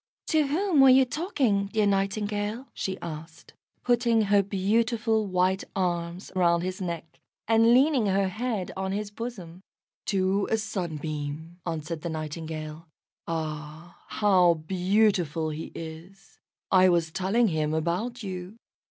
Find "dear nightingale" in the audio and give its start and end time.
1.67-2.67